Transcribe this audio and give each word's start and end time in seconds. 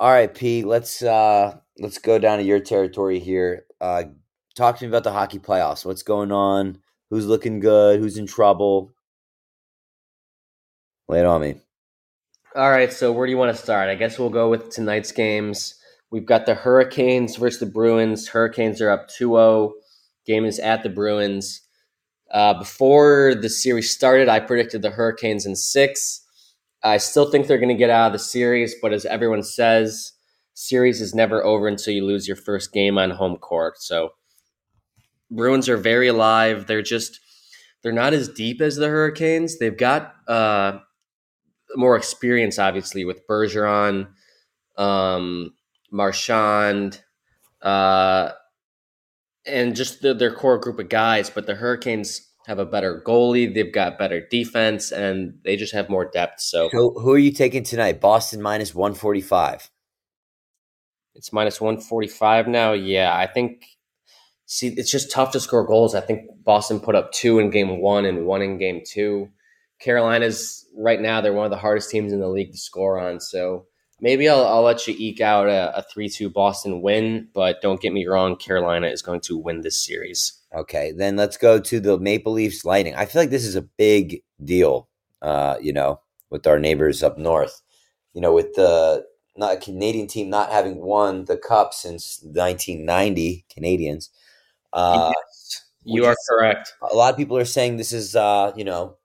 All 0.00 0.10
right, 0.10 0.32
Pete. 0.32 0.64
Let's 0.64 1.02
uh 1.02 1.56
let's 1.78 1.98
go 1.98 2.20
down 2.20 2.38
to 2.38 2.44
your 2.44 2.60
territory 2.60 3.18
here. 3.18 3.64
Uh, 3.80 4.04
talk 4.54 4.78
to 4.78 4.84
me 4.84 4.88
about 4.88 5.02
the 5.02 5.12
hockey 5.12 5.40
playoffs. 5.40 5.84
What's 5.84 6.04
going 6.04 6.30
on? 6.30 6.78
Who's 7.10 7.26
looking 7.26 7.58
good? 7.58 7.98
Who's 7.98 8.16
in 8.16 8.26
trouble? 8.26 8.92
Lay 11.08 11.18
it 11.20 11.26
on 11.26 11.40
me. 11.40 11.56
All 12.54 12.70
right, 12.70 12.92
so 12.92 13.12
where 13.12 13.26
do 13.26 13.32
you 13.32 13.38
want 13.38 13.56
to 13.56 13.62
start? 13.62 13.88
I 13.88 13.96
guess 13.96 14.18
we'll 14.18 14.30
go 14.30 14.48
with 14.48 14.70
tonight's 14.70 15.10
games. 15.10 15.74
We've 16.10 16.26
got 16.26 16.46
the 16.46 16.54
Hurricanes 16.54 17.36
versus 17.36 17.60
the 17.60 17.66
Bruins. 17.66 18.28
Hurricanes 18.28 18.80
are 18.80 18.90
up 18.90 19.08
2 19.08 19.30
0. 19.30 19.72
Game 20.26 20.44
is 20.44 20.58
at 20.60 20.82
the 20.82 20.88
Bruins. 20.88 21.62
Uh, 22.30 22.54
before 22.54 23.34
the 23.34 23.48
series 23.48 23.90
started, 23.90 24.28
I 24.28 24.40
predicted 24.40 24.82
the 24.82 24.90
Hurricanes 24.90 25.44
in 25.44 25.56
six. 25.56 26.24
I 26.82 26.98
still 26.98 27.30
think 27.30 27.46
they're 27.46 27.58
going 27.58 27.68
to 27.68 27.74
get 27.74 27.90
out 27.90 28.08
of 28.08 28.12
the 28.12 28.18
series, 28.18 28.74
but 28.80 28.92
as 28.92 29.04
everyone 29.04 29.42
says, 29.42 30.12
series 30.54 31.00
is 31.00 31.14
never 31.14 31.44
over 31.44 31.68
until 31.68 31.94
you 31.94 32.04
lose 32.04 32.26
your 32.26 32.36
first 32.36 32.72
game 32.72 32.98
on 32.98 33.10
home 33.10 33.36
court. 33.36 33.80
So 33.80 34.10
Bruins 35.30 35.68
are 35.68 35.76
very 35.76 36.08
alive. 36.08 36.66
They're 36.66 36.82
just 36.82 37.20
they're 37.82 37.92
not 37.92 38.12
as 38.12 38.28
deep 38.28 38.60
as 38.60 38.76
the 38.76 38.88
Hurricanes. 38.88 39.58
They've 39.58 39.76
got 39.76 40.14
uh, 40.26 40.78
more 41.76 41.96
experience, 41.96 42.58
obviously, 42.58 43.04
with 43.04 43.26
Bergeron, 43.28 44.08
um, 44.76 45.54
Marchand, 45.92 47.00
uh, 47.62 48.30
and 49.46 49.76
just 49.76 50.02
the, 50.02 50.12
their 50.12 50.34
core 50.34 50.58
group 50.58 50.78
of 50.78 50.88
guys. 50.88 51.30
But 51.30 51.46
the 51.46 51.54
Hurricanes 51.54 52.27
have 52.48 52.58
a 52.58 52.66
better 52.66 53.00
goalie. 53.06 53.52
They've 53.54 53.72
got 53.72 53.98
better 53.98 54.26
defense, 54.26 54.90
and 54.90 55.38
they 55.44 55.54
just 55.56 55.72
have 55.74 55.88
more 55.88 56.10
depth. 56.10 56.40
So, 56.40 56.68
So 56.72 56.90
who 56.98 57.12
are 57.12 57.18
you 57.18 57.30
taking 57.30 57.62
tonight? 57.62 58.00
Boston 58.00 58.42
minus 58.42 58.74
one 58.74 58.94
forty 58.94 59.20
five. 59.20 59.70
it's 61.14 61.32
minus 61.32 61.60
one 61.60 61.78
forty 61.80 62.08
five 62.08 62.48
now. 62.48 62.72
Yeah, 62.72 63.14
I 63.16 63.26
think. 63.26 63.64
See, 64.46 64.68
it's 64.68 64.90
just 64.90 65.10
tough 65.12 65.32
to 65.32 65.40
score 65.40 65.66
goals. 65.66 65.94
I 65.94 66.00
think 66.00 66.22
Boston 66.42 66.80
put 66.80 66.94
up 66.94 67.12
two 67.12 67.38
in 67.38 67.50
game 67.50 67.80
one 67.80 68.06
and 68.06 68.24
one 68.24 68.40
in 68.40 68.56
game 68.56 68.80
two. 68.84 69.28
Carolina's 69.78 70.64
right 70.74 71.00
now 71.00 71.20
they're 71.20 71.34
one 71.34 71.44
of 71.44 71.50
the 71.50 71.58
hardest 71.58 71.90
teams 71.90 72.12
in 72.14 72.20
the 72.20 72.28
league 72.28 72.52
to 72.52 72.58
score 72.58 72.98
on. 72.98 73.20
So 73.20 73.66
maybe 74.00 74.26
I'll, 74.26 74.46
I'll 74.46 74.62
let 74.62 74.86
you 74.88 74.94
eke 74.96 75.20
out 75.20 75.48
a, 75.48 75.76
a 75.76 75.82
three-two 75.92 76.30
Boston 76.30 76.80
win, 76.80 77.28
but 77.34 77.60
don't 77.60 77.80
get 77.80 77.92
me 77.92 78.06
wrong, 78.06 78.36
Carolina 78.36 78.86
is 78.86 79.02
going 79.02 79.20
to 79.22 79.36
win 79.36 79.60
this 79.60 79.84
series. 79.84 80.37
Okay, 80.54 80.92
then 80.92 81.16
let's 81.16 81.36
go 81.36 81.60
to 81.60 81.80
the 81.80 81.98
Maple 81.98 82.32
Leafs 82.32 82.64
Lightning. 82.64 82.94
I 82.94 83.04
feel 83.04 83.22
like 83.22 83.30
this 83.30 83.44
is 83.44 83.56
a 83.56 83.62
big 83.62 84.22
deal. 84.42 84.88
Uh, 85.20 85.56
you 85.60 85.72
know, 85.72 86.00
with 86.30 86.46
our 86.46 86.58
neighbors 86.58 87.02
up 87.02 87.18
north. 87.18 87.60
You 88.14 88.20
know, 88.20 88.32
with 88.32 88.54
the 88.54 89.04
not 89.36 89.54
a 89.56 89.60
Canadian 89.60 90.06
team 90.06 90.30
not 90.30 90.50
having 90.50 90.80
won 90.80 91.24
the 91.26 91.36
cup 91.36 91.72
since 91.74 92.20
1990, 92.22 93.44
Canadiens. 93.56 94.08
Uh, 94.72 95.12
You 95.84 96.04
are 96.04 96.16
correct. 96.28 96.74
a 96.82 96.94
lot 96.94 97.12
of 97.12 97.16
people 97.16 97.36
are 97.38 97.44
saying 97.44 97.76
this 97.76 97.92
is 97.92 98.14
uh, 98.16 98.52
you 98.56 98.64
know 98.64 98.96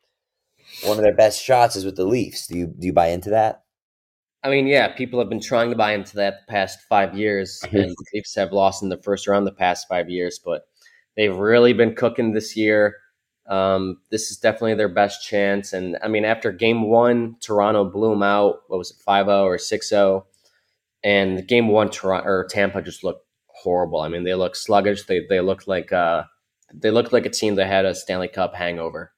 one 0.83 0.97
of 0.97 1.03
their 1.03 1.15
best 1.15 1.41
shots 1.41 1.75
is 1.75 1.85
with 1.85 1.95
the 1.95 2.05
Leafs. 2.05 2.47
Do 2.47 2.57
you 2.57 2.67
do 2.67 2.87
you 2.87 2.93
buy 2.93 3.07
into 3.07 3.29
that? 3.29 3.63
I 4.43 4.49
mean, 4.49 4.67
yeah, 4.67 4.89
people 4.89 5.19
have 5.19 5.29
been 5.29 5.39
trying 5.39 5.69
to 5.69 5.75
buy 5.77 5.93
into 5.93 6.17
that 6.17 6.45
the 6.45 6.51
past 6.51 6.79
five 6.89 7.17
years, 7.17 7.61
and 7.71 7.91
the 7.91 8.05
Leafs 8.13 8.35
have 8.35 8.51
lost 8.51 8.83
in 8.83 8.89
the 8.89 8.97
first 9.01 9.27
round 9.27 9.47
the 9.47 9.51
past 9.53 9.87
five 9.87 10.09
years, 10.09 10.39
but 10.43 10.63
they've 11.15 11.35
really 11.35 11.73
been 11.73 11.95
cooking 11.95 12.33
this 12.33 12.55
year. 12.55 12.97
Um, 13.47 13.97
this 14.09 14.31
is 14.31 14.37
definitely 14.37 14.75
their 14.75 14.89
best 14.89 15.27
chance. 15.27 15.73
And 15.73 15.97
I 16.01 16.07
mean, 16.07 16.25
after 16.25 16.51
game 16.51 16.83
one, 16.83 17.35
Toronto 17.41 17.83
blew 17.83 18.11
them 18.11 18.23
out. 18.23 18.61
What 18.67 18.77
was 18.77 18.91
it, 18.91 18.97
5 19.03 19.25
0 19.25 19.45
or 19.45 19.57
6 19.57 19.89
0? 19.89 20.25
And 21.03 21.47
game 21.47 21.67
one, 21.67 21.89
Toronto 21.89 22.29
or 22.29 22.47
Tampa 22.49 22.81
just 22.81 23.03
looked 23.03 23.25
horrible. 23.47 23.99
I 23.99 24.07
mean, 24.07 24.23
they 24.23 24.33
looked 24.33 24.57
sluggish. 24.57 25.03
They, 25.03 25.21
they 25.27 25.41
looked 25.41 25.67
like 25.67 25.91
uh, 25.91 26.23
they 26.73 26.91
looked 26.91 27.13
like 27.13 27.25
a 27.25 27.29
team 27.29 27.55
that 27.55 27.67
had 27.67 27.85
a 27.85 27.93
Stanley 27.93 28.29
Cup 28.29 28.55
hangover. 28.55 29.11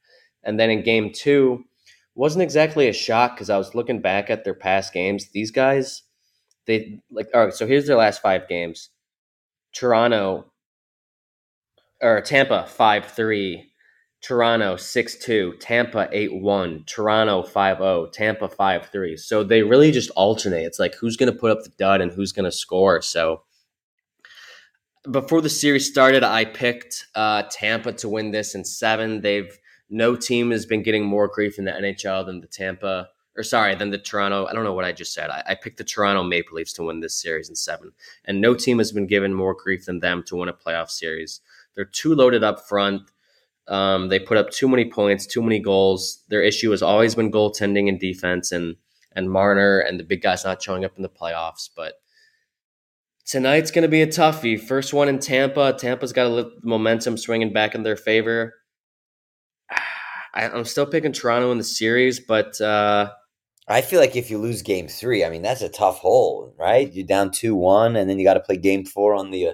And 0.43 0.59
then 0.59 0.69
in 0.69 0.83
game 0.83 1.11
two, 1.13 1.65
wasn't 2.15 2.43
exactly 2.43 2.87
a 2.87 2.93
shock 2.93 3.35
because 3.35 3.49
I 3.49 3.57
was 3.57 3.75
looking 3.75 4.01
back 4.01 4.29
at 4.29 4.43
their 4.43 4.53
past 4.53 4.93
games. 4.93 5.29
These 5.33 5.51
guys, 5.51 6.03
they 6.65 7.01
like 7.11 7.27
all 7.33 7.45
right. 7.45 7.53
So 7.53 7.67
here's 7.67 7.87
their 7.87 7.97
last 7.97 8.21
five 8.21 8.47
games: 8.47 8.89
Toronto 9.73 10.51
or 12.05 12.21
Tampa 12.21 12.65
five 12.67 13.05
three, 13.05 13.71
Toronto 14.21 14.75
six 14.75 15.15
two, 15.17 15.55
Tampa 15.59 16.07
eight 16.11 16.33
one, 16.33 16.83
Toronto 16.85 17.41
5-0, 17.43 18.11
Tampa 18.11 18.47
five 18.47 18.87
three. 18.91 19.17
So 19.17 19.43
they 19.43 19.63
really 19.63 19.91
just 19.91 20.11
alternate. 20.11 20.65
It's 20.65 20.79
like 20.79 20.95
who's 20.95 21.17
going 21.17 21.31
to 21.31 21.37
put 21.37 21.51
up 21.51 21.63
the 21.63 21.71
dud 21.77 22.01
and 22.01 22.11
who's 22.11 22.31
going 22.31 22.45
to 22.45 22.51
score. 22.51 23.01
So 23.01 23.41
before 25.11 25.41
the 25.41 25.49
series 25.49 25.87
started, 25.87 26.23
I 26.23 26.45
picked 26.45 27.07
uh, 27.15 27.43
Tampa 27.49 27.93
to 27.93 28.09
win 28.09 28.31
this 28.31 28.55
in 28.55 28.65
seven. 28.65 29.21
They've 29.21 29.57
no 29.89 30.15
team 30.15 30.51
has 30.51 30.65
been 30.65 30.81
getting 30.81 31.05
more 31.05 31.27
grief 31.27 31.59
in 31.59 31.65
the 31.65 31.71
NHL 31.71 32.25
than 32.25 32.41
the 32.41 32.47
Tampa, 32.47 33.09
or 33.37 33.43
sorry, 33.43 33.75
than 33.75 33.91
the 33.91 33.99
Toronto. 33.99 34.47
I 34.47 34.53
don't 34.53 34.63
know 34.63 34.73
what 34.73 34.85
I 34.85 34.91
just 34.91 35.13
said. 35.13 35.29
I, 35.29 35.43
I 35.47 35.55
picked 35.55 35.77
the 35.77 35.83
Toronto 35.83 36.23
Maple 36.23 36.55
Leafs 36.55 36.73
to 36.73 36.83
win 36.83 37.01
this 37.01 37.21
series 37.21 37.49
in 37.49 37.55
seven, 37.55 37.91
and 38.25 38.41
no 38.41 38.55
team 38.55 38.79
has 38.79 38.91
been 38.91 39.05
given 39.05 39.33
more 39.33 39.53
grief 39.53 39.85
than 39.85 39.99
them 39.99 40.23
to 40.23 40.37
win 40.37 40.49
a 40.49 40.53
playoff 40.53 40.89
series. 40.89 41.41
They're 41.75 41.85
too 41.85 42.15
loaded 42.15 42.43
up 42.43 42.67
front. 42.67 43.01
Um, 43.67 44.09
they 44.09 44.19
put 44.19 44.37
up 44.37 44.51
too 44.51 44.67
many 44.67 44.89
points, 44.89 45.25
too 45.25 45.41
many 45.41 45.59
goals. 45.59 46.23
Their 46.29 46.41
issue 46.41 46.71
has 46.71 46.81
always 46.81 47.15
been 47.15 47.31
goaltending 47.31 47.89
and 47.89 47.99
defense, 47.99 48.51
and 48.51 48.75
and 49.13 49.31
Marner 49.31 49.79
and 49.79 49.99
the 49.99 50.03
big 50.03 50.21
guys 50.21 50.43
not 50.43 50.61
showing 50.61 50.85
up 50.85 50.97
in 50.97 51.03
the 51.03 51.09
playoffs. 51.09 51.69
But 51.75 51.93
tonight's 53.25 53.71
going 53.71 53.83
to 53.83 53.89
be 53.89 54.01
a 54.01 54.07
toughie. 54.07 54.59
First 54.59 54.93
one 54.93 55.09
in 55.09 55.19
Tampa. 55.19 55.73
Tampa's 55.73 56.13
got 56.13 56.27
a 56.27 56.29
little 56.29 56.51
momentum 56.63 57.17
swinging 57.17 57.53
back 57.53 57.73
in 57.73 57.83
their 57.83 57.95
favor. 57.95 58.53
I, 59.71 60.49
I'm 60.49 60.65
still 60.65 60.85
picking 60.85 61.13
Toronto 61.13 61.51
in 61.51 61.57
the 61.57 61.63
series, 61.63 62.19
but 62.19 62.59
uh, 62.61 63.11
I 63.67 63.81
feel 63.81 63.99
like 63.99 64.15
if 64.15 64.29
you 64.29 64.37
lose 64.37 64.61
Game 64.61 64.87
Three, 64.87 65.25
I 65.25 65.29
mean 65.29 65.41
that's 65.41 65.61
a 65.63 65.69
tough 65.69 65.99
hole, 65.99 66.53
right? 66.57 66.91
You're 66.93 67.07
down 67.07 67.31
two 67.31 67.55
one, 67.55 67.95
and 67.95 68.07
then 68.07 68.19
you 68.19 68.25
got 68.25 68.35
to 68.35 68.41
play 68.41 68.57
Game 68.57 68.85
Four 68.85 69.15
on 69.15 69.31
the 69.31 69.47
uh, 69.47 69.53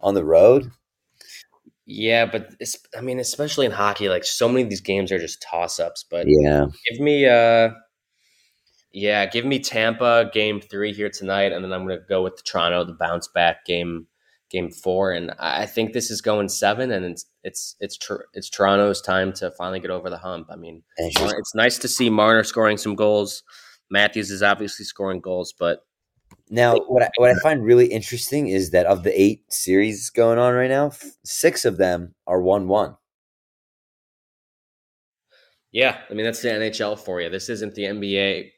on 0.00 0.14
the 0.14 0.24
road. 0.24 0.70
Yeah, 1.92 2.26
but 2.26 2.54
it's, 2.58 2.78
I 2.96 3.02
mean, 3.02 3.18
especially 3.18 3.66
in 3.66 3.72
hockey, 3.72 4.08
like 4.08 4.24
so 4.24 4.48
many 4.48 4.62
of 4.62 4.70
these 4.70 4.80
games 4.80 5.12
are 5.12 5.18
just 5.18 5.42
toss 5.42 5.78
ups. 5.78 6.04
But 6.08 6.26
Yeah, 6.26 6.66
give 6.90 7.00
me, 7.00 7.26
uh, 7.26 7.70
yeah, 8.92 9.26
give 9.26 9.44
me 9.44 9.58
Tampa 9.58 10.30
game 10.32 10.60
three 10.60 10.92
here 10.92 11.10
tonight, 11.10 11.52
and 11.52 11.64
then 11.64 11.72
I'm 11.72 11.86
going 11.86 11.98
to 11.98 12.04
go 12.08 12.22
with 12.22 12.36
the 12.36 12.42
Toronto, 12.42 12.84
the 12.84 12.94
bounce 12.94 13.28
back 13.28 13.64
game, 13.66 14.06
game 14.50 14.70
four, 14.70 15.12
and 15.12 15.32
I 15.38 15.66
think 15.66 15.92
this 15.92 16.10
is 16.10 16.20
going 16.20 16.48
seven, 16.48 16.90
and 16.90 17.04
it's 17.04 17.26
it's 17.44 17.76
it's 17.80 17.98
Tor- 17.98 18.26
it's 18.32 18.48
Toronto's 18.48 19.02
time 19.02 19.32
to 19.34 19.50
finally 19.50 19.80
get 19.80 19.90
over 19.90 20.10
the 20.10 20.18
hump. 20.18 20.48
I 20.50 20.56
mean, 20.56 20.82
it's 20.96 21.18
just 21.18 21.34
it's 21.38 21.54
nice 21.54 21.78
to 21.78 21.88
see 21.88 22.10
Marner 22.10 22.44
scoring 22.44 22.78
some 22.78 22.94
goals. 22.94 23.42
Matthews 23.90 24.30
is 24.30 24.42
obviously 24.42 24.84
scoring 24.84 25.20
goals, 25.20 25.52
but 25.58 25.80
Now, 26.52 26.76
what 26.76 27.02
I, 27.02 27.08
what 27.16 27.30
I 27.30 27.34
find 27.42 27.64
really 27.64 27.86
interesting 27.86 28.48
is 28.48 28.72
that 28.72 28.84
of 28.84 29.04
the 29.04 29.20
eight 29.20 29.50
series 29.50 30.10
going 30.10 30.38
on 30.38 30.52
right 30.52 30.68
now, 30.68 30.92
six 31.24 31.64
of 31.64 31.78
them 31.78 32.14
are 32.26 32.42
one 32.42 32.68
one. 32.68 32.96
yeah, 35.72 35.98
I 36.10 36.14
mean 36.14 36.26
that's 36.26 36.42
the 36.42 36.50
NHL 36.50 36.98
for 36.98 37.20
you. 37.20 37.30
This 37.30 37.48
isn't 37.48 37.74
the 37.74 37.84
NBA. 37.84 38.50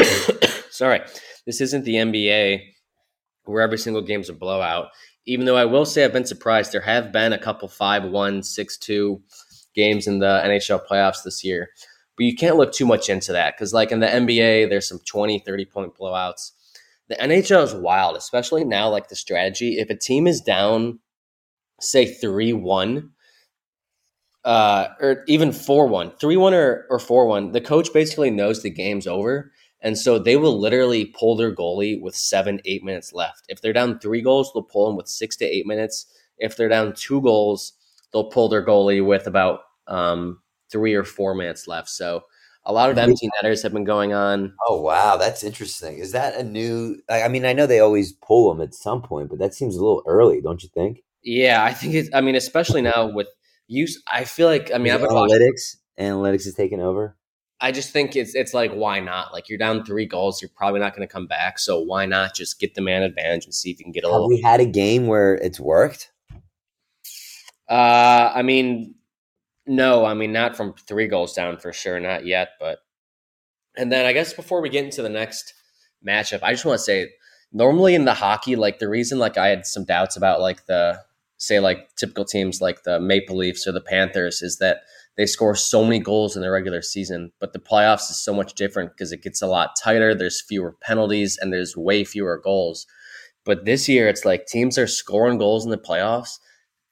Sorry, 0.70 1.02
this 1.46 1.60
isn't 1.60 1.84
the 1.84 1.96
NBA 1.96 2.62
where 3.44 3.62
every 3.62 3.78
single 3.78 4.02
game's 4.02 4.30
a 4.30 4.32
blowout. 4.32 4.88
Even 5.26 5.44
though 5.44 5.56
I 5.56 5.66
will 5.66 5.84
say 5.84 6.04
I've 6.04 6.14
been 6.14 6.24
surprised, 6.24 6.72
there 6.72 6.80
have 6.80 7.12
been 7.12 7.34
a 7.34 7.38
couple 7.38 7.68
5 7.68 8.04
1, 8.04 8.42
6 8.42 8.78
2 8.78 9.22
games 9.74 10.06
in 10.06 10.20
the 10.20 10.40
NHL 10.42 10.86
playoffs 10.90 11.22
this 11.22 11.44
year. 11.44 11.68
But 12.16 12.24
you 12.24 12.34
can't 12.34 12.56
look 12.56 12.72
too 12.72 12.86
much 12.86 13.10
into 13.10 13.32
that 13.32 13.56
because, 13.56 13.74
like 13.74 13.92
in 13.92 14.00
the 14.00 14.06
NBA, 14.06 14.70
there's 14.70 14.88
some 14.88 15.00
20, 15.04 15.40
30 15.40 15.64
point 15.66 15.94
blowouts. 15.94 16.52
The 17.10 17.16
NHL 17.16 17.64
is 17.64 17.74
wild, 17.74 18.16
especially 18.16 18.62
now, 18.62 18.88
like 18.88 19.08
the 19.08 19.16
strategy. 19.16 19.78
If 19.78 19.90
a 19.90 19.96
team 19.96 20.28
is 20.28 20.40
down, 20.40 21.00
say 21.80 22.06
3 22.06 22.52
1, 22.52 23.10
uh, 24.44 24.86
or 25.00 25.24
even 25.26 25.50
4 25.50 25.88
1, 25.88 26.12
3 26.12 26.36
1 26.36 26.54
or, 26.54 26.86
or 26.88 27.00
4 27.00 27.26
1, 27.26 27.50
the 27.50 27.60
coach 27.60 27.92
basically 27.92 28.30
knows 28.30 28.62
the 28.62 28.70
game's 28.70 29.08
over. 29.08 29.50
And 29.82 29.98
so 29.98 30.20
they 30.20 30.36
will 30.36 30.58
literally 30.60 31.06
pull 31.06 31.34
their 31.34 31.52
goalie 31.52 32.00
with 32.00 32.14
seven, 32.14 32.60
eight 32.64 32.84
minutes 32.84 33.12
left. 33.12 33.44
If 33.48 33.60
they're 33.60 33.72
down 33.72 33.98
three 33.98 34.20
goals, 34.20 34.52
they'll 34.52 34.62
pull 34.62 34.86
them 34.86 34.96
with 34.96 35.08
six 35.08 35.36
to 35.38 35.44
eight 35.44 35.66
minutes. 35.66 36.06
If 36.38 36.56
they're 36.56 36.68
down 36.68 36.92
two 36.94 37.20
goals, 37.22 37.72
they'll 38.12 38.30
pull 38.30 38.48
their 38.48 38.64
goalie 38.64 39.04
with 39.04 39.26
about 39.26 39.60
um, 39.88 40.42
three 40.70 40.94
or 40.94 41.04
four 41.04 41.34
minutes 41.34 41.66
left. 41.66 41.88
So 41.88 42.24
a 42.64 42.72
lot 42.72 42.90
of 42.90 42.98
empty 42.98 43.28
netters 43.42 43.62
have 43.62 43.72
been 43.72 43.84
going 43.84 44.12
on. 44.12 44.54
Oh 44.68 44.80
wow, 44.80 45.16
that's 45.16 45.42
interesting. 45.42 45.98
Is 45.98 46.12
that 46.12 46.34
a 46.36 46.42
new? 46.42 47.00
I 47.08 47.28
mean, 47.28 47.44
I 47.44 47.52
know 47.52 47.66
they 47.66 47.80
always 47.80 48.12
pull 48.12 48.52
them 48.52 48.62
at 48.62 48.74
some 48.74 49.02
point, 49.02 49.30
but 49.30 49.38
that 49.38 49.54
seems 49.54 49.76
a 49.76 49.80
little 49.80 50.02
early, 50.06 50.40
don't 50.40 50.62
you 50.62 50.68
think? 50.68 51.02
Yeah, 51.22 51.62
I 51.64 51.72
think 51.72 51.94
it's, 51.94 52.08
I 52.14 52.20
mean, 52.20 52.34
especially 52.34 52.82
now 52.82 53.06
with 53.12 53.28
use, 53.66 54.02
I 54.10 54.24
feel 54.24 54.46
like, 54.48 54.70
I 54.74 54.78
mean, 54.78 54.92
I've 54.92 55.00
been 55.00 55.12
watching 55.12 55.36
analytics, 55.38 55.76
analytics 55.98 56.46
is 56.46 56.54
taking 56.54 56.80
over. 56.80 57.16
I 57.62 57.72
just 57.72 57.90
think 57.90 58.16
it's 58.16 58.34
it's 58.34 58.54
like 58.54 58.72
why 58.72 59.00
not? 59.00 59.34
Like 59.34 59.48
you're 59.50 59.58
down 59.58 59.84
three 59.84 60.06
goals, 60.06 60.40
you're 60.40 60.50
probably 60.56 60.80
not 60.80 60.96
going 60.96 61.06
to 61.06 61.12
come 61.12 61.26
back, 61.26 61.58
so 61.58 61.78
why 61.80 62.06
not 62.06 62.34
just 62.34 62.58
get 62.58 62.74
the 62.74 62.80
man 62.80 63.02
advantage 63.02 63.44
and 63.44 63.54
see 63.54 63.70
if 63.70 63.78
you 63.78 63.84
can 63.84 63.92
get 63.92 64.04
a 64.04 64.06
Have 64.06 64.12
little. 64.12 64.28
we 64.28 64.40
had 64.40 64.60
a 64.60 64.66
game 64.66 65.06
where 65.08 65.34
it's 65.34 65.60
worked? 65.60 66.10
Uh, 67.68 68.32
I 68.34 68.42
mean, 68.42 68.94
no, 69.70 70.04
I 70.04 70.14
mean 70.14 70.32
not 70.32 70.56
from 70.56 70.74
three 70.74 71.06
goals 71.06 71.32
down 71.32 71.56
for 71.56 71.72
sure, 71.72 72.00
not 72.00 72.26
yet. 72.26 72.50
But 72.58 72.80
and 73.76 73.92
then 73.92 74.04
I 74.04 74.12
guess 74.12 74.32
before 74.32 74.60
we 74.60 74.68
get 74.68 74.84
into 74.84 75.00
the 75.00 75.08
next 75.08 75.54
matchup, 76.06 76.40
I 76.42 76.50
just 76.52 76.64
want 76.64 76.78
to 76.78 76.84
say, 76.84 77.10
normally 77.52 77.94
in 77.94 78.04
the 78.04 78.14
hockey, 78.14 78.56
like 78.56 78.80
the 78.80 78.88
reason 78.88 79.20
like 79.20 79.38
I 79.38 79.46
had 79.46 79.64
some 79.64 79.84
doubts 79.84 80.16
about 80.16 80.40
like 80.40 80.66
the 80.66 81.00
say 81.36 81.60
like 81.60 81.94
typical 81.94 82.24
teams 82.24 82.60
like 82.60 82.82
the 82.82 82.98
Maple 82.98 83.36
Leafs 83.36 83.64
or 83.64 83.70
the 83.70 83.80
Panthers 83.80 84.42
is 84.42 84.58
that 84.58 84.78
they 85.16 85.24
score 85.24 85.54
so 85.54 85.84
many 85.84 86.00
goals 86.00 86.34
in 86.34 86.42
the 86.42 86.50
regular 86.50 86.82
season, 86.82 87.30
but 87.38 87.52
the 87.52 87.60
playoffs 87.60 88.10
is 88.10 88.20
so 88.20 88.34
much 88.34 88.54
different 88.54 88.90
because 88.90 89.12
it 89.12 89.22
gets 89.22 89.40
a 89.40 89.46
lot 89.46 89.76
tighter. 89.80 90.16
There's 90.16 90.42
fewer 90.42 90.76
penalties 90.82 91.38
and 91.40 91.52
there's 91.52 91.76
way 91.76 92.02
fewer 92.02 92.40
goals. 92.42 92.86
But 93.44 93.66
this 93.66 93.88
year, 93.88 94.08
it's 94.08 94.24
like 94.24 94.46
teams 94.46 94.76
are 94.78 94.88
scoring 94.88 95.38
goals 95.38 95.64
in 95.64 95.70
the 95.70 95.78
playoffs, 95.78 96.38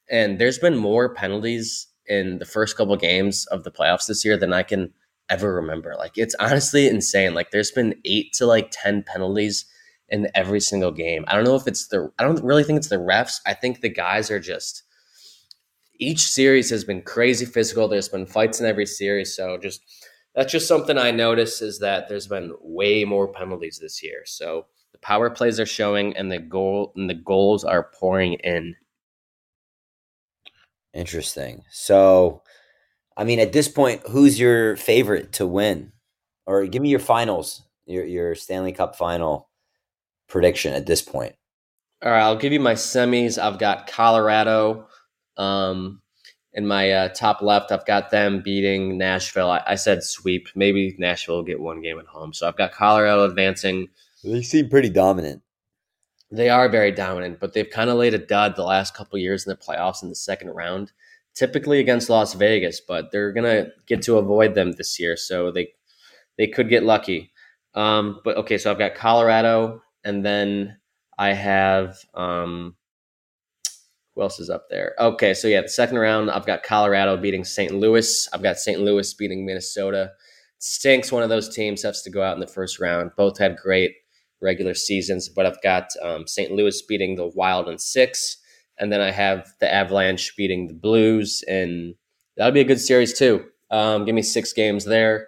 and 0.09 0.39
there's 0.39 0.57
been 0.59 0.77
more 0.77 1.13
penalties 1.13 1.88
in 2.09 2.39
the 2.39 2.45
first 2.45 2.75
couple 2.75 2.95
games 2.97 3.45
of 3.47 3.63
the 3.63 3.71
playoffs 3.71 4.07
this 4.07 4.25
year 4.25 4.35
than 4.35 4.51
I 4.51 4.63
can 4.63 4.91
ever 5.29 5.53
remember. 5.53 5.95
Like 5.97 6.17
it's 6.17 6.35
honestly 6.39 6.87
insane. 6.87 7.33
Like 7.33 7.51
there's 7.51 7.71
been 7.71 7.95
eight 8.05 8.33
to 8.33 8.45
like 8.45 8.69
ten 8.71 9.03
penalties 9.03 9.65
in 10.09 10.27
every 10.35 10.59
single 10.59 10.91
game. 10.91 11.23
I 11.27 11.35
don't 11.35 11.45
know 11.45 11.55
if 11.55 11.67
it's 11.67 11.87
the 11.87 12.11
I 12.19 12.23
don't 12.23 12.43
really 12.43 12.63
think 12.63 12.77
it's 12.77 12.89
the 12.89 12.97
refs. 12.97 13.39
I 13.45 13.53
think 13.53 13.81
the 13.81 13.89
guys 13.89 14.31
are 14.31 14.39
just 14.39 14.83
each 15.99 16.21
series 16.21 16.69
has 16.69 16.83
been 16.83 17.01
crazy 17.01 17.45
physical. 17.45 17.87
There's 17.87 18.09
been 18.09 18.25
fights 18.25 18.59
in 18.59 18.65
every 18.65 18.85
series. 18.85 19.35
So 19.35 19.57
just 19.57 19.81
that's 20.35 20.51
just 20.51 20.67
something 20.67 20.97
I 20.97 21.11
notice 21.11 21.61
is 21.61 21.79
that 21.79 22.07
there's 22.07 22.27
been 22.27 22.53
way 22.61 23.03
more 23.03 23.27
penalties 23.27 23.79
this 23.81 24.01
year. 24.01 24.21
So 24.25 24.67
the 24.93 24.99
power 24.99 25.29
plays 25.29 25.59
are 25.59 25.65
showing 25.65 26.15
and 26.15 26.31
the 26.31 26.39
goal 26.39 26.93
and 26.95 27.09
the 27.09 27.15
goals 27.15 27.63
are 27.63 27.91
pouring 27.99 28.33
in. 28.35 28.75
Interesting. 30.93 31.63
So, 31.71 32.41
I 33.15 33.23
mean, 33.23 33.39
at 33.39 33.53
this 33.53 33.67
point, 33.67 34.01
who's 34.09 34.39
your 34.39 34.75
favorite 34.75 35.33
to 35.33 35.45
win? 35.45 35.91
Or 36.45 36.65
give 36.65 36.81
me 36.81 36.89
your 36.89 36.99
finals, 36.99 37.61
your 37.85 38.05
your 38.05 38.33
Stanley 38.33 38.71
Cup 38.71 38.95
final 38.95 39.49
prediction 40.27 40.73
at 40.73 40.85
this 40.85 41.01
point. 41.01 41.35
All 42.03 42.11
right, 42.11 42.21
I'll 42.21 42.37
give 42.37 42.53
you 42.53 42.59
my 42.59 42.73
semis. 42.73 43.37
I've 43.37 43.59
got 43.59 43.87
Colorado. 43.87 44.87
Um, 45.37 46.01
in 46.53 46.65
my 46.65 46.91
uh, 46.91 47.09
top 47.09 47.41
left, 47.41 47.71
I've 47.71 47.85
got 47.85 48.09
them 48.09 48.41
beating 48.41 48.97
Nashville. 48.97 49.51
I, 49.51 49.61
I, 49.67 49.75
said 49.75 50.03
sweep. 50.03 50.49
Maybe 50.55 50.95
Nashville 50.97 51.37
will 51.37 51.43
get 51.43 51.59
one 51.59 51.81
game 51.81 51.99
at 51.99 52.07
home. 52.07 52.33
So 52.33 52.47
I've 52.47 52.57
got 52.57 52.71
Colorado 52.71 53.23
advancing. 53.23 53.87
They 54.23 54.41
seem 54.41 54.69
pretty 54.69 54.89
dominant. 54.89 55.43
They 56.31 56.49
are 56.49 56.69
very 56.69 56.91
dominant, 56.91 57.39
but 57.39 57.53
they've 57.53 57.69
kind 57.69 57.89
of 57.89 57.97
laid 57.97 58.13
a 58.13 58.19
dud 58.19 58.55
the 58.55 58.63
last 58.63 58.93
couple 58.93 59.17
years 59.17 59.45
in 59.45 59.49
the 59.49 59.57
playoffs 59.57 60.03
in 60.03 60.09
the 60.09 60.15
second 60.15 60.49
round, 60.49 60.91
typically 61.33 61.79
against 61.79 62.09
Las 62.09 62.33
Vegas. 62.35 62.81
But 62.81 63.11
they're 63.11 63.33
gonna 63.33 63.67
get 63.87 64.01
to 64.03 64.17
avoid 64.17 64.53
them 64.53 64.73
this 64.73 64.99
year, 64.99 65.17
so 65.17 65.51
they 65.51 65.73
they 66.37 66.47
could 66.47 66.69
get 66.69 66.83
lucky. 66.83 67.31
Um, 67.73 68.21
but 68.23 68.37
okay, 68.37 68.57
so 68.57 68.71
I've 68.71 68.77
got 68.77 68.95
Colorado, 68.95 69.81
and 70.03 70.23
then 70.23 70.77
I 71.17 71.33
have 71.33 71.97
um, 72.13 72.75
who 74.19 74.21
else 74.21 74.39
is 74.39 74.49
up 74.49 74.67
there? 74.69 74.95
Okay, 74.99 75.33
so 75.33 75.47
yeah, 75.47 75.61
the 75.61 75.69
second 75.69 75.97
round, 75.97 76.29
I've 76.29 76.45
got 76.45 76.63
Colorado 76.63 77.15
beating 77.17 77.45
St. 77.45 77.73
Louis. 77.73 78.27
I've 78.33 78.43
got 78.43 78.57
St. 78.57 78.81
Louis 78.81 79.13
beating 79.13 79.45
Minnesota. 79.45 80.11
stinks 80.59 81.11
one 81.11 81.23
of 81.23 81.29
those 81.29 81.53
teams 81.53 81.83
has 81.83 82.01
to 82.01 82.09
go 82.09 82.21
out 82.21 82.33
in 82.33 82.41
the 82.41 82.47
first 82.47 82.79
round. 82.81 83.11
Both 83.15 83.37
had 83.37 83.55
great 83.55 83.95
regular 84.41 84.73
seasons, 84.73 85.29
but 85.29 85.45
I've 85.45 85.61
got 85.61 85.89
um, 86.01 86.27
St. 86.27 86.51
Louis 86.51 86.81
beating 86.83 87.15
the 87.15 87.27
Wild 87.27 87.67
in 87.67 87.77
six, 87.77 88.37
and 88.77 88.91
then 88.91 89.01
I 89.01 89.11
have 89.11 89.53
the 89.59 89.71
Avalanche 89.71 90.35
beating 90.37 90.67
the 90.67 90.73
Blues, 90.73 91.43
and 91.47 91.95
that'll 92.37 92.53
be 92.53 92.61
a 92.61 92.65
good 92.65 92.79
series 92.79 93.17
too. 93.17 93.45
Um, 93.71 94.05
give 94.05 94.15
me 94.15 94.21
six 94.21 94.53
games 94.53 94.85
there. 94.85 95.27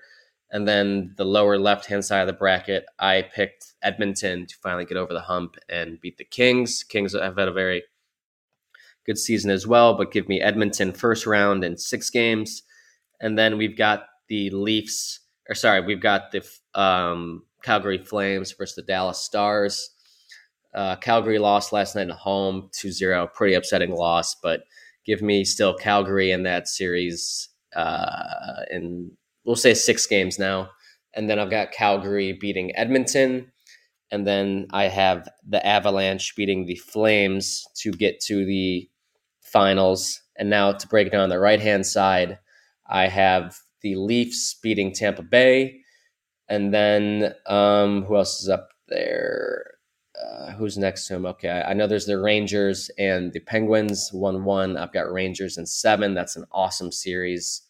And 0.52 0.68
then 0.68 1.14
the 1.16 1.24
lower 1.26 1.58
left 1.58 1.86
hand 1.86 2.04
side 2.04 2.22
of 2.22 2.28
the 2.28 2.34
bracket, 2.34 2.86
I 3.00 3.22
picked 3.22 3.74
Edmonton 3.82 4.46
to 4.48 4.56
finally 4.62 4.84
get 4.86 4.98
over 4.98 5.14
the 5.14 5.22
hump 5.22 5.56
and 5.70 6.00
beat 6.02 6.18
the 6.18 6.26
Kings. 6.26 6.84
Kings 6.84 7.14
have 7.14 7.38
had 7.38 7.48
a 7.48 7.54
very 7.54 7.84
good 9.06 9.18
season 9.18 9.50
as 9.50 9.66
well, 9.66 9.96
but 9.96 10.12
give 10.12 10.28
me 10.28 10.42
Edmonton 10.42 10.92
first 10.92 11.26
round 11.26 11.64
in 11.64 11.78
six 11.78 12.10
games. 12.10 12.64
And 13.22 13.38
then 13.38 13.58
we've 13.58 13.78
got 13.78 14.08
the 14.28 14.50
Leafs, 14.50 15.22
or 15.48 15.56
sorry, 15.56 15.82
we've 15.82 16.02
got 16.02 16.32
the 16.32 16.46
um, 16.80 17.44
Calgary 17.64 17.98
Flames 17.98 18.52
versus 18.52 18.76
the 18.76 18.82
Dallas 18.82 19.20
Stars. 19.20 19.92
Uh, 20.74 20.96
Calgary 20.96 21.40
lost 21.40 21.74
last 21.74 21.96
night 21.96 22.10
at 22.10 22.16
home 22.16 22.70
2 22.74 22.92
0. 22.92 23.28
Pretty 23.34 23.54
upsetting 23.56 23.92
loss, 23.92 24.36
but 24.36 24.64
give 25.06 25.22
me 25.22 25.44
still 25.44 25.74
Calgary 25.74 26.32
in 26.32 26.44
that 26.44 26.68
series 26.68 27.50
uh, 27.76 28.64
in, 28.70 29.12
we'll 29.44 29.56
say, 29.56 29.74
six 29.74 30.06
games 30.06 30.40
now. 30.40 30.70
And 31.14 31.30
then 31.30 31.40
I've 31.40 31.50
got 31.50 31.72
Calgary 31.72 32.34
beating 32.34 32.76
Edmonton. 32.76 33.52
And 34.12 34.28
then 34.28 34.68
I 34.72 34.86
have 34.86 35.30
the 35.48 35.66
Avalanche 35.66 36.36
beating 36.36 36.66
the 36.66 36.76
Flames 36.76 37.66
to 37.78 37.92
get 37.92 38.20
to 38.22 38.46
the 38.46 38.90
finals. 39.42 40.22
And 40.38 40.50
now 40.50 40.74
to 40.74 40.88
break 40.88 41.08
it 41.08 41.12
down 41.12 41.22
on 41.22 41.30
the 41.30 41.40
right 41.40 41.62
hand 41.62 41.86
side, 41.86 42.40
I 42.90 43.08
have 43.08 43.58
the 43.82 43.96
Leafs 43.96 44.56
beating 44.62 44.94
Tampa 44.94 45.24
Bay. 45.24 45.81
And 46.52 46.74
then 46.74 47.34
um, 47.46 48.04
who 48.04 48.18
else 48.18 48.42
is 48.42 48.50
up 48.50 48.72
there? 48.90 49.64
Uh, 50.22 50.52
who's 50.52 50.78
next 50.78 51.08
to 51.08 51.16
him? 51.16 51.26
Okay, 51.26 51.64
I 51.66 51.74
know 51.74 51.88
there's 51.88 52.08
the 52.08 52.20
Rangers 52.20 52.92
and 52.98 53.32
the 53.32 53.40
Penguins 53.40 54.10
1 54.12 54.44
1. 54.44 54.76
I've 54.76 54.92
got 54.92 55.10
Rangers 55.10 55.58
in 55.58 55.66
seven. 55.66 56.14
That's 56.14 56.36
an 56.36 56.44
awesome 56.52 56.92
series. 56.92 57.62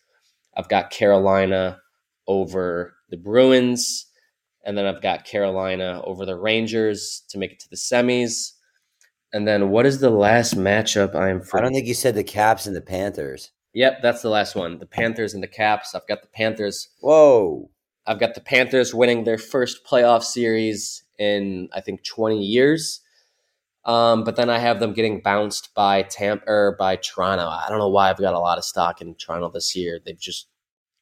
I've 0.57 0.67
got 0.67 0.89
Carolina 0.89 1.79
over 2.27 2.95
the 3.11 3.17
Bruins. 3.17 4.07
And 4.65 4.75
then 4.75 4.87
I've 4.87 5.01
got 5.01 5.25
Carolina 5.25 6.01
over 6.03 6.25
the 6.25 6.35
Rangers 6.35 7.23
to 7.29 7.37
make 7.37 7.51
it 7.51 7.59
to 7.59 7.69
the 7.69 7.75
semis. 7.75 8.53
And 9.31 9.47
then 9.47 9.69
what 9.69 9.85
is 9.85 9.99
the 9.99 10.09
last 10.09 10.55
matchup 10.57 11.15
I'm 11.15 11.41
for? 11.41 11.59
I 11.59 11.61
don't 11.61 11.73
think 11.73 11.87
you 11.87 11.93
said 11.93 12.15
the 12.15 12.23
Caps 12.23 12.65
and 12.65 12.75
the 12.75 12.81
Panthers. 12.81 13.51
Yep, 13.73 14.01
that's 14.01 14.23
the 14.23 14.29
last 14.29 14.55
one. 14.55 14.79
The 14.79 14.87
Panthers 14.87 15.35
and 15.35 15.43
the 15.43 15.47
Caps. 15.47 15.93
I've 15.93 16.07
got 16.07 16.23
the 16.23 16.27
Panthers. 16.27 16.89
Whoa. 16.99 17.69
I've 18.05 18.19
got 18.19 18.35
the 18.35 18.41
Panthers 18.41 18.93
winning 18.93 19.23
their 19.23 19.37
first 19.37 19.85
playoff 19.85 20.23
series 20.23 21.03
in 21.19 21.69
I 21.73 21.81
think 21.81 22.03
20 22.03 22.39
years. 22.39 23.01
Um, 23.83 24.23
but 24.23 24.35
then 24.35 24.49
I 24.49 24.59
have 24.59 24.79
them 24.79 24.93
getting 24.93 25.21
bounced 25.21 25.73
by 25.73 26.03
Tampa 26.03 26.43
or 26.47 26.75
by 26.77 26.97
Toronto. 26.97 27.47
I 27.47 27.65
don't 27.67 27.79
know 27.79 27.89
why 27.89 28.09
I've 28.09 28.19
got 28.19 28.35
a 28.35 28.39
lot 28.39 28.59
of 28.59 28.63
stock 28.63 29.01
in 29.01 29.15
Toronto 29.15 29.49
this 29.49 29.75
year. 29.75 29.99
They've 30.03 30.19
just 30.19 30.47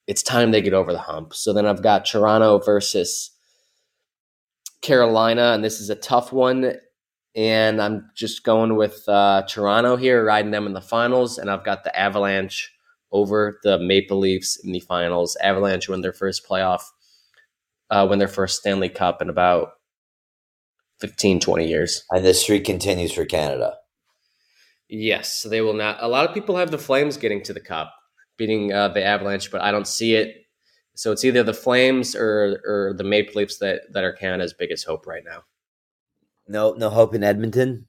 it's 0.07 0.23
time 0.23 0.51
they 0.51 0.61
get 0.61 0.73
over 0.73 0.91
the 0.91 0.99
hump. 0.99 1.33
So 1.33 1.53
then 1.53 1.65
I've 1.65 1.83
got 1.83 2.05
Toronto 2.05 2.57
versus 2.59 3.31
Carolina, 4.81 5.51
and 5.53 5.63
this 5.63 5.79
is 5.79 5.89
a 5.89 5.95
tough 5.95 6.31
one 6.31 6.79
and 7.35 7.81
I'm 7.81 8.09
just 8.15 8.43
going 8.43 8.75
with 8.75 9.07
uh, 9.07 9.43
Toronto 9.47 9.95
here, 9.95 10.25
riding 10.25 10.51
them 10.51 10.65
in 10.65 10.73
the 10.73 10.81
finals, 10.81 11.37
and 11.37 11.49
I've 11.49 11.63
got 11.63 11.83
the 11.83 11.97
Avalanche 11.97 12.73
over 13.11 13.59
the 13.63 13.79
Maple 13.79 14.19
Leafs 14.19 14.57
in 14.63 14.71
the 14.71 14.79
finals. 14.79 15.37
Avalanche 15.41 15.89
win 15.89 16.01
their 16.01 16.13
first 16.13 16.47
playoff, 16.47 16.83
uh, 17.89 18.05
win 18.09 18.19
their 18.19 18.27
first 18.27 18.59
Stanley 18.59 18.89
Cup 18.89 19.21
in 19.21 19.29
about 19.29 19.73
15, 20.99 21.39
20 21.39 21.67
years. 21.67 22.03
And 22.11 22.25
the 22.25 22.33
streak 22.33 22.65
continues 22.65 23.13
for 23.13 23.25
Canada. 23.25 23.75
Yes, 24.89 25.43
they 25.43 25.61
will 25.61 25.73
not. 25.73 25.97
A 26.01 26.07
lot 26.07 26.27
of 26.27 26.33
people 26.33 26.57
have 26.57 26.71
the 26.71 26.77
Flames 26.77 27.17
getting 27.17 27.43
to 27.43 27.53
the 27.53 27.59
Cup, 27.59 27.93
beating 28.37 28.73
uh, 28.73 28.87
the 28.89 29.03
Avalanche, 29.03 29.51
but 29.51 29.61
I 29.61 29.71
don't 29.71 29.87
see 29.87 30.15
it. 30.15 30.35
So 30.95 31.11
it's 31.11 31.23
either 31.23 31.43
the 31.43 31.53
Flames 31.53 32.15
or 32.15 32.59
or 32.65 32.93
the 32.97 33.03
Maple 33.03 33.39
Leafs 33.39 33.59
that 33.59 33.81
that 33.93 34.03
are 34.03 34.11
Canada's 34.11 34.53
biggest 34.53 34.85
hope 34.85 35.05
right 35.05 35.23
now. 35.23 35.43
No, 36.47 36.73
no 36.73 36.89
hope 36.89 37.13
in 37.13 37.23
Edmonton. 37.23 37.87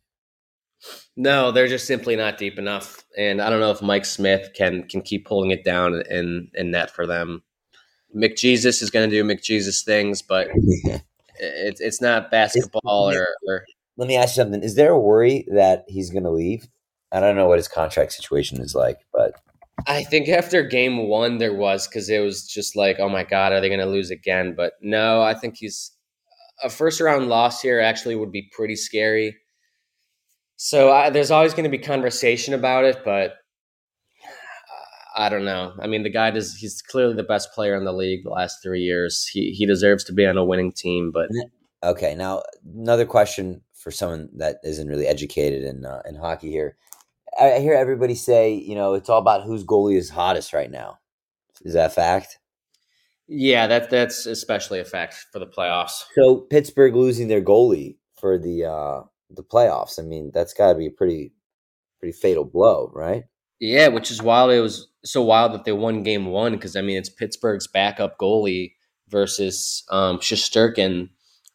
No, 1.17 1.53
they're 1.53 1.69
just 1.69 1.87
simply 1.87 2.17
not 2.17 2.39
deep 2.39 2.59
enough, 2.59 3.05
and 3.17 3.43
I 3.43 3.51
don't 3.51 3.61
know 3.61 3.71
if 3.71 3.83
Mike 3.83 4.05
Smith 4.05 4.51
can 4.55 4.85
can 4.89 5.03
keep 5.03 5.27
pulling 5.27 5.51
it 5.51 5.65
down 5.65 6.03
in 6.09 6.51
in 6.55 6.71
net 6.71 6.91
for 6.91 7.07
them. 7.07 7.43
McJesus 8.17 8.83
is 8.83 8.91
going 8.91 9.09
to 9.09 9.15
do 9.15 9.23
McJesus 9.23 9.85
things, 9.85 10.23
but 10.23 10.49
it's 11.39 11.81
it's 11.81 12.01
not 12.01 12.31
basketball 12.31 13.11
or, 13.11 13.29
or. 13.47 13.65
Let 13.97 14.09
me 14.09 14.17
ask 14.17 14.37
you 14.37 14.43
something: 14.43 14.63
Is 14.63 14.77
there 14.77 14.93
a 14.93 14.99
worry 14.99 15.47
that 15.53 15.85
he's 15.89 16.11
going 16.11 16.25
to 16.25 16.31
leave? 16.31 16.67
I 17.13 17.21
don't 17.21 17.37
know 17.37 17.49
what 17.49 17.59
his 17.59 17.69
contract 17.69 18.13
situation 18.13 18.61
is 18.61 18.75
like, 18.75 18.99
but 19.13 19.35
I 19.87 20.05
think 20.05 20.29
after 20.29 20.63
game 20.63 21.09
one 21.09 21.39
there 21.39 21.55
was 21.55 21.87
because 21.87 22.09
it 22.09 22.21
was 22.21 22.47
just 22.47 22.77
like, 22.77 22.99
oh 22.99 23.09
my 23.09 23.25
god, 23.25 23.53
are 23.53 23.61
they 23.61 23.69
going 23.69 23.81
to 23.81 23.87
lose 23.87 24.11
again? 24.11 24.55
But 24.57 24.75
no, 24.81 25.23
I 25.23 25.35
think 25.35 25.57
he's 25.57 25.93
a 26.63 26.71
first 26.71 27.01
round 27.01 27.29
loss 27.29 27.61
here 27.61 27.81
actually 27.81 28.15
would 28.15 28.33
be 28.33 28.49
pretty 28.53 28.77
scary. 28.77 29.37
So 30.62 30.93
I, 30.93 31.09
there's 31.09 31.31
always 31.31 31.55
going 31.55 31.64
to 31.64 31.71
be 31.71 31.79
conversation 31.79 32.52
about 32.52 32.85
it, 32.85 32.99
but 33.02 33.33
I 35.17 35.31
don't 35.31 35.47
know. 35.47 35.73
I 35.81 35.87
mean, 35.87 36.02
the 36.02 36.11
guy 36.11 36.31
does. 36.31 36.55
He's 36.55 36.83
clearly 36.83 37.14
the 37.14 37.23
best 37.23 37.55
player 37.55 37.75
in 37.75 37.87
the 37.87 37.95
league 37.95 38.25
the 38.25 38.31
last 38.31 38.62
three 38.62 38.83
years. 38.83 39.26
He 39.26 39.52
he 39.52 39.64
deserves 39.64 40.05
to 40.05 40.12
be 40.12 40.26
on 40.26 40.37
a 40.37 40.45
winning 40.45 40.71
team. 40.71 41.12
But 41.12 41.31
okay, 41.83 42.14
now 42.14 42.43
another 42.76 43.07
question 43.07 43.62
for 43.73 43.90
someone 43.90 44.29
that 44.37 44.59
isn't 44.62 44.87
really 44.87 45.07
educated 45.07 45.64
in 45.64 45.87
uh, 45.87 46.02
in 46.07 46.14
hockey 46.14 46.50
here. 46.50 46.76
I 47.40 47.61
hear 47.61 47.73
everybody 47.73 48.14
say, 48.14 48.52
you 48.52 48.75
know, 48.75 48.93
it's 48.93 49.09
all 49.09 49.21
about 49.21 49.45
whose 49.45 49.64
goalie 49.64 49.97
is 49.97 50.11
hottest 50.11 50.52
right 50.52 50.71
now. 50.71 50.99
Is 51.62 51.73
that 51.73 51.95
fact? 51.95 52.38
Yeah, 53.26 53.67
that 53.67 53.88
that's 53.88 54.26
especially 54.26 54.79
a 54.79 54.85
fact 54.85 55.25
for 55.33 55.38
the 55.38 55.47
playoffs. 55.47 56.02
So 56.14 56.37
Pittsburgh 56.37 56.95
losing 56.95 57.29
their 57.29 57.40
goalie 57.40 57.97
for 58.21 58.37
the 58.37 58.67
uh 58.67 59.02
the 59.31 59.43
playoffs. 59.43 59.99
I 59.99 60.03
mean, 60.03 60.31
that's 60.33 60.55
got 60.55 60.73
to 60.73 60.79
be 60.79 60.87
a 60.87 60.91
pretty 60.91 61.33
pretty 61.99 62.13
fatal 62.13 62.45
blow, 62.45 62.91
right? 62.95 63.25
Yeah, 63.61 63.89
which 63.89 64.11
is 64.11 64.23
wild. 64.23 64.51
It 64.51 64.61
was 64.61 64.89
so 65.05 65.23
wild 65.23 65.53
that 65.53 65.65
they 65.65 65.73
won 65.73 66.03
game 66.03 66.27
one 66.27 66.53
because 66.53 66.77
I 66.77 66.83
mean 66.83 66.97
it's 66.97 67.11
Pittsburgh's 67.11 67.67
backup 67.67 68.19
goalie 68.19 68.73
versus 69.09 69.85
um, 69.91 70.19
Shesterkin 70.19 71.11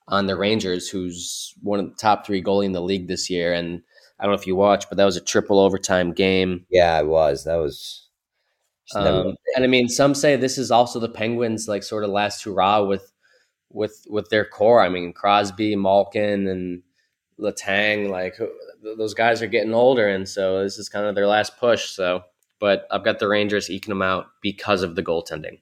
on 0.07 0.27
the 0.27 0.35
Rangers, 0.35 0.87
who's 0.87 1.53
one 1.61 1.79
of 1.79 1.89
the 1.89 1.95
top 1.95 2.25
three 2.25 2.43
goalie 2.43 2.65
in 2.65 2.73
the 2.73 2.81
league 2.81 3.07
this 3.07 3.29
year. 3.29 3.53
And 3.53 3.81
I 4.19 4.23
don't 4.23 4.31
know 4.31 4.39
if 4.39 4.47
you 4.47 4.55
watched, 4.55 4.89
but 4.89 4.97
that 4.97 5.05
was 5.05 5.17
a 5.17 5.21
triple 5.21 5.59
overtime 5.59 6.13
game. 6.13 6.65
Yeah, 6.69 6.99
it 6.99 7.07
was. 7.07 7.43
That 7.43 7.55
was. 7.55 8.07
Um, 8.93 9.35
and 9.55 9.63
I 9.63 9.67
mean, 9.67 9.89
some 9.89 10.13
say 10.13 10.35
this 10.35 10.59
is 10.59 10.69
also 10.69 10.99
the 10.99 11.09
Penguins' 11.09 11.67
like 11.67 11.81
sort 11.81 12.03
of 12.03 12.11
last 12.11 12.43
hurrah 12.43 12.83
with 12.83 13.11
with 13.71 14.05
with 14.07 14.29
their 14.29 14.45
core. 14.45 14.81
I 14.81 14.89
mean, 14.89 15.11
Crosby, 15.11 15.75
Malkin, 15.75 16.47
and 16.47 16.83
Letang, 17.39 18.09
like 18.09 18.37
those 18.97 19.13
guys 19.13 19.41
are 19.41 19.47
getting 19.47 19.73
older, 19.73 20.07
and 20.07 20.27
so 20.27 20.63
this 20.63 20.77
is 20.77 20.89
kind 20.89 21.05
of 21.05 21.15
their 21.15 21.27
last 21.27 21.57
push. 21.57 21.89
So, 21.89 22.21
but 22.59 22.87
I've 22.91 23.03
got 23.03 23.19
the 23.19 23.27
Rangers 23.27 23.69
eking 23.69 23.91
them 23.91 24.01
out 24.01 24.27
because 24.41 24.83
of 24.83 24.95
the 24.95 25.03
goaltending. 25.03 25.59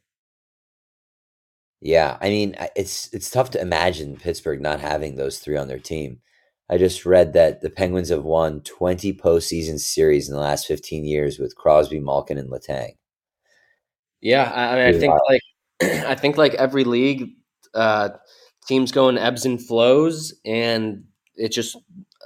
Yeah, 1.81 2.17
I 2.21 2.29
mean, 2.29 2.55
it's 2.75 3.13
it's 3.13 3.29
tough 3.29 3.49
to 3.51 3.61
imagine 3.61 4.17
Pittsburgh 4.17 4.61
not 4.61 4.79
having 4.79 5.15
those 5.15 5.39
three 5.39 5.57
on 5.57 5.67
their 5.67 5.79
team. 5.79 6.21
I 6.69 6.77
just 6.77 7.05
read 7.05 7.33
that 7.33 7.61
the 7.61 7.69
Penguins 7.69 8.09
have 8.09 8.23
won 8.23 8.61
20 8.61 9.13
postseason 9.15 9.79
series 9.79 10.29
in 10.29 10.33
the 10.33 10.39
last 10.39 10.65
15 10.65 11.03
years 11.03 11.37
with 11.37 11.55
Crosby, 11.55 11.99
Malkin, 11.99 12.37
and 12.37 12.49
Letang. 12.49 12.91
Yeah, 14.21 14.49
I, 14.49 14.75
mean, 14.75 14.95
I 14.95 14.97
think 14.97 15.13
like 15.29 15.41
I 16.07 16.15
think 16.15 16.37
like 16.37 16.53
every 16.53 16.85
league, 16.85 17.31
uh, 17.73 18.09
teams 18.65 18.93
go 18.93 19.09
in 19.09 19.17
ebbs 19.17 19.45
and 19.45 19.61
flows, 19.61 20.33
and 20.45 21.03
it's 21.35 21.55
just 21.55 21.77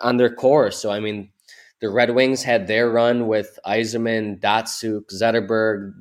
on 0.01 0.17
their 0.17 0.33
course. 0.33 0.77
So 0.77 0.91
I 0.91 0.99
mean, 0.99 1.29
the 1.79 1.89
Red 1.89 2.15
Wings 2.15 2.43
had 2.43 2.67
their 2.67 2.89
run 2.89 3.27
with 3.27 3.59
Yzerman, 3.65 4.39
Datsyuk, 4.39 5.05
Zetterberg. 5.13 5.93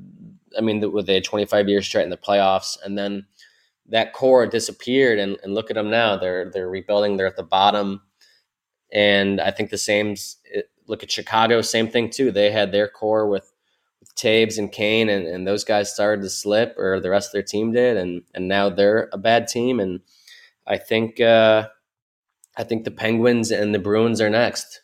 I 0.56 0.62
mean, 0.62 0.90
with 0.92 1.08
a 1.10 1.20
25 1.20 1.68
years 1.68 1.86
straight 1.86 2.04
in 2.04 2.10
the 2.10 2.16
playoffs, 2.16 2.78
and 2.82 2.96
then 2.96 3.26
that 3.88 4.14
core 4.14 4.46
disappeared. 4.46 5.18
And, 5.18 5.36
and 5.42 5.54
look 5.54 5.70
at 5.70 5.75
them 5.75 5.90
now; 5.90 6.16
they're 6.16 6.50
they're 6.50 6.68
rebuilding. 6.68 7.16
They're 7.16 7.26
at 7.26 7.36
the 7.36 7.42
bottom, 7.42 8.02
and 8.92 9.40
I 9.40 9.50
think 9.50 9.70
the 9.70 9.78
same. 9.78 10.16
Look 10.88 11.02
at 11.02 11.10
Chicago, 11.10 11.62
same 11.62 11.88
thing 11.88 12.10
too. 12.10 12.30
They 12.30 12.52
had 12.52 12.70
their 12.70 12.88
core 12.88 13.28
with 13.28 13.52
Toews 14.16 14.56
and 14.56 14.70
Kane, 14.70 15.08
and, 15.08 15.26
and 15.26 15.46
those 15.46 15.64
guys 15.64 15.92
started 15.92 16.22
to 16.22 16.30
slip, 16.30 16.78
or 16.78 17.00
the 17.00 17.10
rest 17.10 17.30
of 17.30 17.32
their 17.32 17.42
team 17.42 17.72
did, 17.72 17.96
and 17.96 18.22
and 18.34 18.48
now 18.48 18.70
they're 18.70 19.10
a 19.12 19.18
bad 19.18 19.46
team. 19.48 19.78
And 19.78 20.00
I 20.66 20.78
think. 20.78 21.20
Uh, 21.20 21.68
I 22.56 22.64
think 22.64 22.84
the 22.84 22.90
Penguins 22.90 23.50
and 23.50 23.75
the 23.75 23.78
Bruins 23.78 24.20
are 24.20 24.30
next. 24.30 24.80